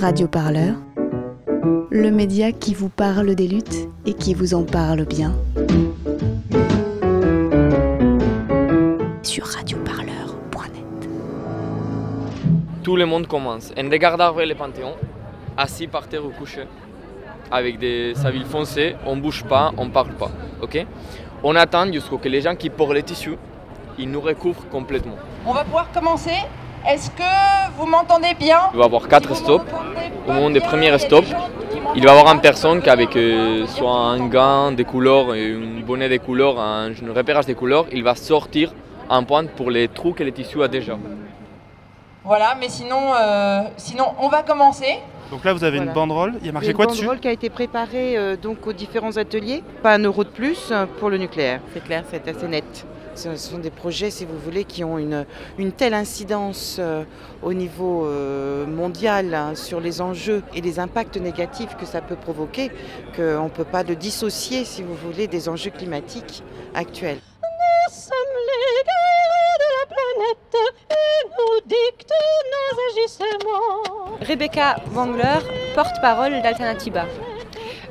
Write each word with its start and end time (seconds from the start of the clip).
Radio 0.00 0.28
Parleur, 0.28 0.74
le 1.90 2.10
média 2.10 2.52
qui 2.52 2.74
vous 2.74 2.90
parle 2.90 3.34
des 3.34 3.48
luttes 3.48 3.88
et 4.04 4.12
qui 4.12 4.34
vous 4.34 4.52
en 4.52 4.62
parle 4.62 5.06
bien. 5.06 5.34
Sur 9.22 9.46
radioparleur.net. 9.46 11.08
Tout 12.82 12.96
le 12.96 13.06
monde 13.06 13.26
commence 13.26 13.72
en 13.78 13.88
regardant 13.88 14.32
vers 14.34 14.46
le 14.46 14.54
Panthéon, 14.54 14.92
assis 15.56 15.86
par 15.86 16.08
terre 16.08 16.26
ou 16.26 16.30
couché, 16.30 16.64
avec 17.50 17.78
des 17.78 18.14
savilles 18.16 18.44
foncées, 18.44 18.96
on 19.06 19.16
bouge 19.16 19.44
pas, 19.44 19.72
on 19.78 19.88
parle 19.88 20.12
pas, 20.12 20.30
ok? 20.60 20.86
On 21.42 21.56
attend 21.56 21.90
jusqu'à 21.90 22.16
que 22.18 22.28
les 22.28 22.42
gens 22.42 22.54
qui 22.54 22.68
portent 22.68 22.92
les 22.92 23.02
tissus, 23.02 23.38
ils 23.98 24.10
nous 24.10 24.20
recouvrent 24.20 24.68
complètement. 24.68 25.16
On 25.46 25.54
va 25.54 25.64
pouvoir 25.64 25.90
commencer. 25.90 26.36
Est-ce 26.88 27.10
que 27.10 27.76
vous 27.76 27.86
m'entendez 27.86 28.34
bien 28.38 28.60
Il 28.72 28.76
va 28.76 28.84
y 28.84 28.86
avoir 28.86 29.08
quatre 29.08 29.34
Si 29.34 29.42
stops. 29.42 29.64
Au 30.28 30.32
moment 30.32 30.50
des 30.50 30.60
premiers 30.60 30.96
stops, 30.98 31.28
Il 31.96 32.04
va 32.04 32.14
y 32.14 32.16
avoir 32.16 32.32
une 32.32 32.40
personne 32.40 32.80
qui 32.80 32.88
avec 32.90 33.16
euh, 33.16 33.66
soit 33.66 33.90
un 33.90 34.28
gant 34.28 34.70
de 34.70 34.84
couleur 34.84 35.30
un 35.32 35.80
bonnet 35.84 36.08
de 36.08 36.18
couleur, 36.18 36.60
un, 36.60 36.90
un 36.90 37.14
repérage 37.14 37.46
de 37.46 37.54
couleur, 37.54 37.86
il 37.90 38.04
va 38.04 38.14
sortir 38.14 38.72
un 39.10 39.24
point 39.24 39.46
pour 39.46 39.70
les 39.70 39.88
trous 39.88 40.12
que 40.12 40.22
le 40.22 40.30
tissu 40.30 40.62
a 40.62 40.68
déjà. 40.68 40.96
Voilà, 42.26 42.56
mais 42.58 42.68
sinon, 42.68 43.14
euh, 43.14 43.62
sinon 43.76 44.06
on 44.20 44.28
va 44.28 44.42
commencer. 44.42 44.98
Donc 45.30 45.44
là, 45.44 45.52
vous 45.52 45.64
avez 45.64 45.78
Voilà. 45.78 45.90
une 45.90 45.94
banderole. 45.94 46.34
Il 46.40 46.46
y 46.46 46.48
a 46.50 46.52
marqué 46.52 46.68
une 46.70 46.76
quoi 46.76 46.86
dessus 46.86 47.00
banderole 47.02 47.20
qui 47.20 47.28
a 47.28 47.32
été 47.32 47.50
préparée 47.50 48.16
euh, 48.16 48.36
donc 48.36 48.66
aux 48.66 48.72
différents 48.72 49.16
ateliers. 49.16 49.62
Pas 49.82 49.94
un 49.94 49.98
euro 50.02 50.24
de 50.24 50.28
plus 50.28 50.72
pour 50.98 51.10
le 51.10 51.18
nucléaire. 51.18 51.60
C'est 51.72 51.82
clair, 51.84 52.04
c'est 52.10 52.26
assez 52.28 52.46
net. 52.48 52.86
Ce 53.14 53.34
sont 53.36 53.58
des 53.58 53.70
projets, 53.70 54.10
si 54.10 54.26
vous 54.26 54.38
voulez, 54.38 54.64
qui 54.64 54.84
ont 54.84 54.98
une, 54.98 55.24
une 55.56 55.72
telle 55.72 55.94
incidence 55.94 56.76
euh, 56.78 57.02
au 57.42 57.54
niveau 57.54 58.04
euh, 58.04 58.66
mondial 58.66 59.32
hein, 59.34 59.54
sur 59.54 59.80
les 59.80 60.02
enjeux 60.02 60.42
et 60.54 60.60
les 60.60 60.78
impacts 60.78 61.16
négatifs 61.16 61.76
que 61.80 61.86
ça 61.86 62.02
peut 62.02 62.16
provoquer 62.16 62.70
qu'on 63.16 63.44
ne 63.44 63.48
peut 63.48 63.64
pas 63.64 63.84
le 63.84 63.96
dissocier, 63.96 64.64
si 64.66 64.82
vous 64.82 64.94
voulez, 64.94 65.28
des 65.28 65.48
enjeux 65.48 65.70
climatiques 65.70 66.42
actuels. 66.74 67.18
Rebecca 74.36 74.76
Wangler, 74.92 75.38
porte-parole 75.74 76.42
d'Alternativa. 76.42 77.06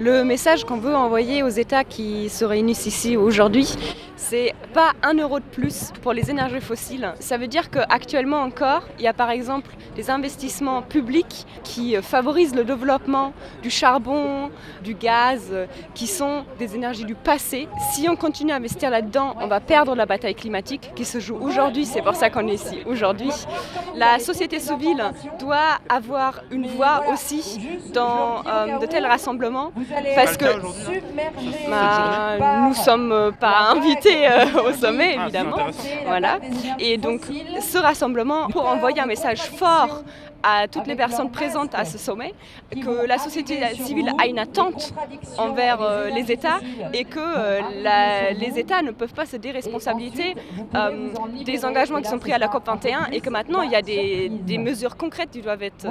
Le 0.00 0.24
message 0.24 0.64
qu'on 0.64 0.76
veut 0.76 0.96
envoyer 0.96 1.44
aux 1.44 1.48
États 1.48 1.84
qui 1.84 2.28
se 2.28 2.44
réunissent 2.44 2.86
ici 2.86 3.16
aujourd'hui, 3.16 3.76
c'est 4.32 4.54
pas 4.72 4.92
un 5.02 5.12
euro 5.12 5.40
de 5.40 5.44
plus 5.44 5.92
pour 6.00 6.14
les 6.14 6.30
énergies 6.30 6.62
fossiles. 6.62 7.12
Ça 7.20 7.36
veut 7.36 7.48
dire 7.48 7.68
qu'actuellement 7.68 8.40
encore, 8.40 8.82
il 8.98 9.04
y 9.04 9.06
a 9.06 9.12
par 9.12 9.28
exemple 9.28 9.70
des 9.94 10.08
investissements 10.08 10.80
publics 10.80 11.46
qui 11.64 11.94
euh, 11.94 12.00
favorisent 12.00 12.54
le 12.54 12.64
développement 12.64 13.34
du 13.62 13.68
charbon, 13.68 14.50
du 14.82 14.94
gaz, 14.94 15.50
euh, 15.52 15.66
qui 15.94 16.06
sont 16.06 16.46
des 16.58 16.74
énergies 16.74 17.04
du 17.04 17.14
passé. 17.14 17.68
Si 17.92 18.08
on 18.08 18.16
continue 18.16 18.52
à 18.52 18.56
investir 18.56 18.88
là-dedans, 18.88 19.36
on 19.38 19.48
va 19.48 19.60
perdre 19.60 19.94
la 19.94 20.06
bataille 20.06 20.34
climatique 20.34 20.92
qui 20.96 21.04
se 21.04 21.20
joue 21.20 21.36
aujourd'hui. 21.36 21.84
C'est 21.84 22.00
pour 22.00 22.14
ça 22.14 22.30
qu'on 22.30 22.48
est 22.48 22.54
ici 22.54 22.78
aujourd'hui. 22.86 23.32
La 23.94 24.18
société 24.18 24.60
civile 24.60 25.04
doit 25.40 25.76
avoir 25.90 26.40
une 26.50 26.68
voix 26.68 27.02
aussi 27.12 27.60
dans 27.92 28.42
euh, 28.46 28.78
de 28.78 28.86
tels 28.86 29.04
rassemblements 29.04 29.72
parce 30.16 30.38
que 30.38 30.46
bah, 31.68 32.66
nous 32.66 32.74
sommes 32.74 33.32
pas 33.38 33.72
invités 33.72 34.21
euh, 34.28 34.62
au 34.68 34.72
sommet 34.72 35.14
Ah, 35.18 35.28
c'est 35.30 35.38
évidemment. 35.38 35.54
intéressant. 35.56 35.82
Voilà. 36.06 36.38
Et 36.78 36.96
donc 36.96 37.20
ce 37.60 37.78
rassemblement 37.78 38.48
pour 38.48 38.66
envoyer 38.66 39.00
un 39.00 39.06
message 39.06 39.40
fort 39.42 40.02
à 40.42 40.66
toutes 40.68 40.86
les 40.86 40.96
personnes 40.96 41.30
présentes 41.30 41.74
à 41.74 41.84
ce 41.84 41.98
sommet, 41.98 42.34
que 42.72 43.06
la 43.06 43.18
société 43.18 43.60
civile 43.76 44.10
a 44.20 44.26
une 44.26 44.38
attente 44.38 44.92
envers 45.38 45.80
euh, 45.80 46.08
les 46.10 46.30
États 46.32 46.58
et 46.92 47.04
que 47.04 47.18
euh, 47.20 47.60
la- 47.82 48.32
les 48.32 48.58
États 48.58 48.82
ne 48.82 48.90
peuvent 48.90 49.12
pas 49.14 49.26
se 49.26 49.36
déresponsabiliser 49.36 50.34
euh, 50.74 51.08
des 51.44 51.64
engagements 51.64 52.00
qui 52.00 52.08
sont 52.08 52.18
pris 52.18 52.32
à 52.32 52.38
la 52.38 52.48
COP 52.48 52.66
21 52.66 53.06
et 53.12 53.20
que 53.20 53.30
maintenant 53.30 53.62
il 53.62 53.70
y 53.70 53.76
a 53.76 53.82
des, 53.82 54.28
des 54.28 54.58
mesures 54.58 54.96
concrètes 54.96 55.30
qui 55.30 55.42
doivent 55.42 55.62
être 55.62 55.86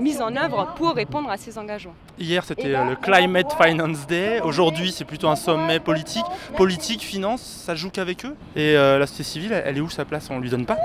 mises 0.00 0.20
en 0.20 0.34
œuvre 0.36 0.74
pour 0.76 0.94
répondre 0.94 1.30
à 1.30 1.36
ces 1.36 1.56
engagements. 1.58 1.94
Hier, 2.18 2.44
c'était 2.44 2.74
euh, 2.74 2.84
le 2.90 2.96
Climate 2.96 3.52
Finance 3.60 4.06
Day. 4.06 4.40
Aujourd'hui, 4.42 4.92
c'est 4.92 5.04
plutôt 5.04 5.28
un 5.28 5.36
sommet 5.36 5.80
politique. 5.80 6.24
Politique, 6.56 7.00
finance, 7.02 7.40
ça 7.42 7.74
joue 7.74 7.90
qu'avec 7.90 8.24
eux. 8.24 8.36
Et 8.56 8.76
euh, 8.76 8.98
la 8.98 9.06
société 9.06 9.30
civile, 9.30 9.52
elle- 9.52 9.62
elle 9.66 9.78
est 9.78 9.80
où 9.80 9.90
sa 9.90 10.04
place? 10.04 10.28
On 10.30 10.38
lui 10.38 10.50
donne 10.50 10.66
pas? 10.66 10.76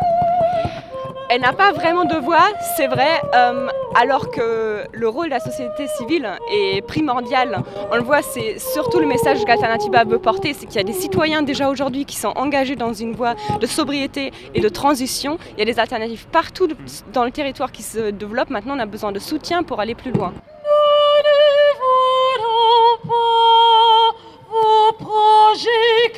Elle 1.29 1.41
n'a 1.41 1.53
pas 1.53 1.71
vraiment 1.71 2.05
de 2.05 2.17
voix, 2.17 2.49
c'est 2.77 2.85
vrai, 2.85 3.19
euh, 3.33 3.67
alors 3.95 4.29
que 4.29 4.83
le 4.91 5.09
rôle 5.09 5.25
de 5.25 5.31
la 5.31 5.39
société 5.39 5.87
civile 5.87 6.29
est 6.51 6.85
primordial. 6.85 7.63
On 7.91 7.95
le 7.95 8.03
voit, 8.03 8.21
c'est 8.21 8.59
surtout 8.59 8.99
le 8.99 9.07
message 9.07 9.43
qu'Alternativa 9.43 10.03
veut 10.03 10.19
porter, 10.19 10.53
c'est 10.53 10.67
qu'il 10.67 10.75
y 10.75 10.79
a 10.79 10.83
des 10.83 10.93
citoyens 10.93 11.41
déjà 11.41 11.67
aujourd'hui 11.69 12.05
qui 12.05 12.15
sont 12.15 12.33
engagés 12.35 12.75
dans 12.75 12.93
une 12.93 13.13
voie 13.13 13.33
de 13.59 13.65
sobriété 13.65 14.31
et 14.53 14.61
de 14.61 14.69
transition. 14.69 15.39
Il 15.53 15.59
y 15.59 15.61
a 15.63 15.65
des 15.65 15.79
alternatives 15.79 16.27
partout 16.27 16.67
dans 17.11 17.23
le 17.23 17.31
territoire 17.31 17.71
qui 17.71 17.81
se 17.81 18.11
développent. 18.11 18.51
Maintenant, 18.51 18.77
on 18.77 18.79
a 18.79 18.85
besoin 18.85 19.11
de 19.11 19.19
soutien 19.19 19.63
pour 19.63 19.79
aller 19.79 19.95
plus 19.95 20.11
loin. 20.11 20.31
Ne 20.31 20.39
pas 23.09 24.13
vos 24.47 24.93
projets 24.93 26.11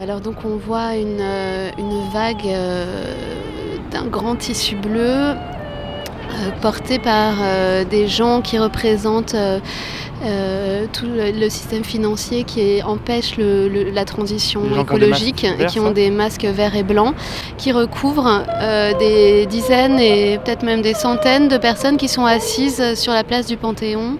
Alors 0.00 0.20
donc 0.20 0.36
on 0.44 0.56
voit 0.56 0.94
une, 0.94 1.18
euh, 1.20 1.70
une 1.78 2.00
vague 2.12 2.46
euh, 2.46 3.04
d'un 3.90 4.04
grand 4.06 4.36
tissu 4.36 4.76
bleu 4.76 5.00
euh, 5.00 5.34
porté 6.60 6.98
par 6.98 7.34
euh, 7.40 7.84
des 7.84 8.06
gens 8.06 8.42
qui 8.42 8.58
représentent 8.58 9.34
euh, 9.34 9.58
euh, 10.24 10.86
tout 10.92 11.06
le, 11.06 11.30
le 11.30 11.48
système 11.48 11.82
financier 11.84 12.44
qui 12.44 12.82
empêche 12.82 13.36
le- 13.38 13.68
le- 13.68 13.90
la 13.90 14.04
transition 14.04 14.60
qui 14.74 14.78
écologique 15.06 15.44
et 15.44 15.66
qui 15.66 15.80
ont 15.80 15.90
des 15.92 16.10
masques 16.10 16.44
verts 16.44 16.76
et 16.76 16.82
blancs 16.82 17.14
qui 17.56 17.72
recouvrent 17.72 18.42
des 18.98 19.46
dizaines 19.46 19.98
et 19.98 20.38
peut-être 20.44 20.62
même 20.62 20.82
des 20.82 20.94
centaines 20.94 21.48
de 21.48 21.56
personnes 21.56 21.96
qui 21.96 22.08
sont 22.08 22.24
assises 22.26 22.94
sur 22.96 23.12
la 23.14 23.24
place 23.24 23.46
du 23.46 23.56
Panthéon 23.56 24.18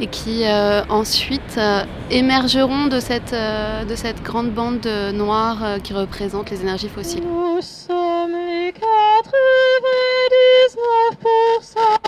et 0.00 0.06
qui 0.06 0.44
euh, 0.44 0.82
ensuite 0.88 1.56
euh, 1.58 1.84
émergeront 2.10 2.86
de 2.86 3.00
cette, 3.00 3.32
euh, 3.32 3.84
de 3.84 3.94
cette 3.96 4.22
grande 4.22 4.50
bande 4.50 4.86
euh, 4.86 5.12
noire 5.12 5.58
euh, 5.62 5.78
qui 5.78 5.92
représente 5.92 6.50
les 6.50 6.60
énergies 6.62 6.88
fossiles. 6.88 7.24
Nous 7.24 7.60
sommes 7.60 8.32
les 8.32 8.72
99% 8.72 8.74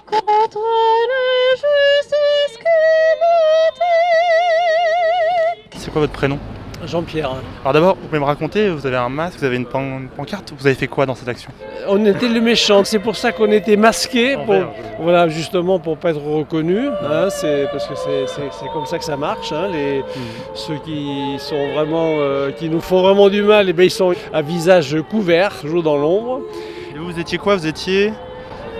contre. 0.06 0.58
C'est 5.76 5.90
quoi 5.90 6.02
votre 6.02 6.12
prénom? 6.12 6.38
Jean-Pierre. 6.86 7.30
Alors 7.62 7.72
d'abord, 7.72 7.96
vous 8.00 8.06
pouvez 8.08 8.18
me 8.20 8.24
raconter, 8.24 8.68
vous 8.70 8.86
avez 8.86 8.96
un 8.96 9.08
masque, 9.08 9.38
vous 9.38 9.44
avez 9.44 9.56
une 9.56 9.66
pan- 9.66 9.98
une 10.00 10.08
pancarte. 10.08 10.52
Vous 10.58 10.66
avez 10.66 10.74
fait 10.76 10.86
quoi 10.88 11.06
dans 11.06 11.14
cette 11.14 11.28
action? 11.28 11.50
On 11.88 12.04
était 12.04 12.28
les 12.28 12.40
méchants, 12.40 12.82
c'est 12.84 12.98
pour 12.98 13.16
ça 13.16 13.32
qu'on 13.32 13.50
était 13.50 13.76
masqués, 13.76 14.36
En 14.36 14.44
pour, 14.44 14.54
vert, 14.54 14.68
voilà, 15.00 15.28
justement 15.28 15.78
pour 15.78 15.96
pas 15.96 16.10
être 16.10 16.20
reconnus, 16.20 16.90
hein, 17.02 17.28
c'est 17.30 17.66
parce 17.70 17.86
que 17.86 17.94
c'est- 17.94 18.68
comme 18.72 18.86
ça 18.86 18.98
que 18.98 19.04
ça 19.04 19.16
marche. 19.16 19.52
hein, 19.52 19.68
les, 19.72 20.02
Ceux 20.54 20.76
qui 20.84 21.36
sont 21.38 21.72
vraiment, 21.74 22.16
euh, 22.18 22.50
qui 22.52 22.68
nous 22.68 22.80
font 22.80 23.02
vraiment 23.02 23.28
du 23.28 23.42
mal, 23.42 23.68
eh 23.68 23.72
ben, 23.72 23.84
ils 23.84 23.90
sont 23.90 24.12
à 24.32 24.42
visage 24.42 24.96
couvert, 25.10 25.58
toujours 25.60 25.82
dans 25.82 25.96
l'ombre. 25.96 26.40
Et 26.94 26.98
vous, 26.98 27.06
vous 27.12 27.18
étiez 27.20 27.38
quoi? 27.38 27.56
Vous 27.56 27.66
étiez 27.66 28.12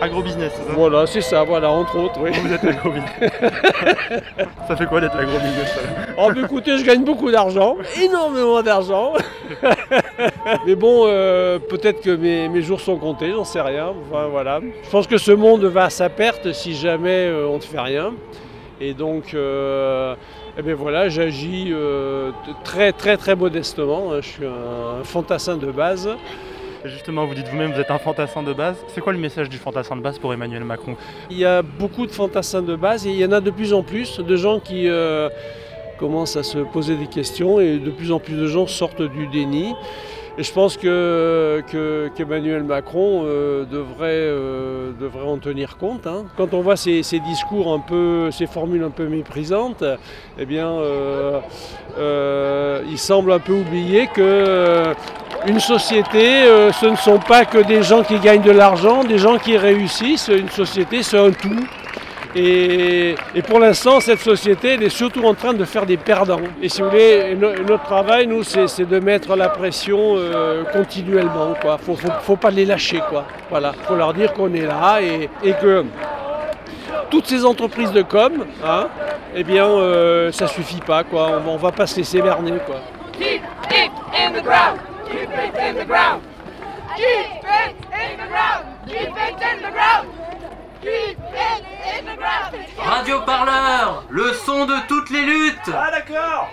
agrobusiness, 0.01 0.53
c'est 0.57 0.65
ça 0.67 0.73
Voilà, 0.75 1.07
c'est 1.07 1.21
ça, 1.21 1.43
voilà, 1.45 1.71
entre 1.71 1.97
autres. 1.97 2.19
Oui. 2.21 2.31
Vous 2.33 2.53
êtes 2.53 2.65
agrobusiness. 2.65 3.11
ça 4.69 4.77
fait 4.77 4.87
quoi 4.87 5.01
d'être 5.01 5.17
agrobusiness 5.17 5.69
ça 5.75 5.81
Oh, 6.19 6.29
bah, 6.35 6.41
écoutez, 6.45 6.79
je 6.79 6.85
gagne 6.85 7.05
beaucoup 7.05 7.31
d'argent, 7.31 7.77
énormément 8.03 8.63
d'argent. 8.63 9.15
Mais 10.67 10.75
bon, 10.75 11.05
euh, 11.07 11.59
peut-être 11.59 12.01
que 12.01 12.11
mes, 12.11 12.49
mes 12.49 12.63
jours 12.63 12.81
sont 12.81 12.97
comptés, 12.97 13.31
j'en 13.33 13.45
sais 13.45 13.61
rien. 13.61 13.89
Enfin, 14.11 14.27
voilà. 14.31 14.61
Je 14.85 14.91
pense 14.91 15.07
que 15.07 15.19
ce 15.19 15.33
monde 15.33 15.65
va 15.65 15.85
à 15.85 15.91
sa 15.91 16.09
perte 16.09 16.53
si 16.53 16.75
jamais 16.75 17.27
euh, 17.29 17.47
on 17.49 17.57
ne 17.57 17.61
fait 17.63 17.81
rien. 17.81 18.13
Et 18.81 18.95
donc, 18.95 19.35
euh, 19.35 20.15
eh 20.59 20.63
ben 20.63 20.75
voilà, 20.75 21.09
j'agis 21.11 21.73
très 22.65 22.93
très 22.93 23.17
très 23.19 23.37
modestement. 23.37 24.13
hein. 24.13 24.21
Je 24.23 24.29
suis 24.29 24.47
un 24.47 25.05
fantassin 25.05 25.57
de 25.57 25.71
base. 25.71 26.09
Justement, 26.85 27.27
vous 27.27 27.35
dites 27.35 27.47
vous-même, 27.49 27.73
vous 27.73 27.81
êtes 27.81 27.91
un 27.91 27.99
fantassin 27.99 28.43
de 28.43 28.53
base. 28.55 28.77
C'est 28.89 29.03
quoi 29.03 29.13
le 29.13 29.19
message 29.19 29.51
du 29.51 29.59
fantassin 29.59 29.97
de 29.97 30.01
base 30.01 30.19
pour 30.19 30.33
Emmanuel 30.33 30.65
Macron? 30.65 30.97
Il 31.31 31.37
y 31.39 31.45
a 31.45 31.61
beaucoup 31.63 32.07
de 32.07 32.11
fantassins 32.11 32.63
de 32.63 32.75
base 32.75 33.07
et 33.07 33.11
il 33.11 33.17
y 33.17 33.25
en 33.25 33.33
a 33.33 33.41
de 33.41 33.51
plus 33.51 33.75
en 33.75 33.83
plus 33.83 34.19
de 34.19 34.37
gens 34.37 34.61
qui 34.61 34.89
euh, 34.89 35.29
commencent 35.99 36.37
à 36.37 36.43
se 36.43 36.59
poser 36.59 36.97
des 36.97 37.07
questions 37.07 37.61
et 37.61 37.77
de 37.77 37.91
plus 37.91 38.13
en 38.13 38.19
plus 38.19 38.35
de 38.35 38.47
gens 38.47 38.67
sortent 38.67 39.03
du 39.03 39.27
déni. 39.27 39.75
Et 40.39 40.43
je 40.43 40.53
pense 40.55 40.79
que, 40.79 41.63
que- 41.71 42.09
qu'Emmanuel 42.17 42.63
Macron 42.63 43.25
euh, 43.27 43.67
devrait, 43.67 44.07
euh, 44.13 44.93
devrait 44.99 45.27
en 45.29 45.37
tenir 45.37 45.77
compte. 45.77 46.07
hein. 46.07 46.25
Quand 46.39 46.55
on 46.55 46.63
voit 46.63 46.77
ces, 46.77 47.03
ces 47.03 47.21
discours 47.21 47.75
un 47.75 47.81
peu, 47.81 48.31
ces 48.31 48.47
formules 48.47 48.85
un 48.85 48.91
peu 48.91 49.07
méprisantes, 49.07 49.85
eh 50.39 50.47
bien, 50.47 50.79
il 51.99 52.99
semble 52.99 53.33
un 53.33 53.39
peu 53.39 53.53
oublier 53.53 54.07
que 54.07 54.95
une 55.47 55.61
société, 55.61 56.43
euh, 56.45 56.73
ce 56.73 56.87
ne 56.87 56.97
sont 56.97 57.19
pas 57.19 57.45
que 57.45 57.59
des 57.59 57.83
gens 57.83 58.03
qui 58.03 58.19
gagnent 58.19 58.43
de 58.43 58.51
l'argent, 58.51 59.05
des 59.05 59.19
gens 59.19 59.39
qui 59.39 59.57
réussissent. 59.57 60.29
Une 60.29 60.51
société, 60.51 61.03
c'est 61.03 61.19
un 61.19 61.31
tout. 61.31 61.67
Et, 62.37 63.17
pour 63.49 63.59
l'instant, 63.59 63.99
cette 63.99 64.21
société, 64.21 64.75
elle 64.75 64.85
est 64.85 64.89
surtout 64.89 65.25
en 65.25 65.35
train 65.35 65.53
de 65.53 65.65
faire 65.65 65.85
des 65.85 65.97
perdants. 65.97 66.41
Et 66.63 66.69
si 66.69 66.81
vous 66.81 66.89
voulez, 66.91 67.35
no- 67.35 67.53
notre 67.67 67.83
travail, 67.85 68.27
nous, 68.29 68.45
c'est 68.45 68.85
de 68.89 69.01
mettre 69.01 69.35
la 69.35 69.49
pression 69.49 70.15
euh, 70.17 70.63
continuellement. 70.73 71.55
Il 71.63 71.85
faut, 71.85 71.97
faut, 72.23 72.37
pas 72.37 72.51
les 72.51 72.65
lâcher. 72.65 73.03
Quoi. 73.09 73.25
Voilà, 73.49 73.73
faut 73.89 73.97
leur 73.97 74.15
dire 74.15 74.33
qu'on 74.33 74.53
est 74.55 74.67
là 74.67 75.01
et, 75.03 75.29
que 75.55 75.85
toutes 77.11 77.27
ces 77.27 77.45
entreprises 77.45 77.91
de 77.91 78.03
com, 78.03 78.45
hein, 78.65 78.87
eh 79.35 79.43
bien, 79.43 79.67
euh, 79.67 80.31
ça 80.31 80.47
suffit 80.47 80.81
pas. 80.87 81.03
On, 81.13 81.49
on 81.49 81.57
va 81.57 81.73
pas 81.73 81.87
se 81.89 81.97
laisser 81.97 82.23
berner. 82.23 82.53
Quoi. 82.65 82.77
Keep 85.11 85.31
it 85.31 85.55
in 85.57 85.75
the 85.77 85.85
ground. 85.85 86.23
Keep 86.97 87.43
it 87.43 87.77
in 87.93 88.21
the 88.21 88.27
ground. 88.29 88.67
Keep 88.87 88.95
it 88.95 89.43
in 89.43 89.63
the 89.63 89.71
ground. 89.71 90.09
Keep 90.81 91.19
it 91.19 91.65
in 91.99 92.05
the 92.07 92.17
ground. 92.17 92.57
Radio 92.79 93.21
Parleur, 93.23 94.05
le 94.09 94.33
son 94.35 94.67
de 94.67 94.77
toutes 94.87 95.11
les 95.11 95.23
luttes 95.23 95.71
Ah 95.75 95.91
d'accord 95.91 96.51